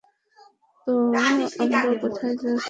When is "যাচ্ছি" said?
2.35-2.59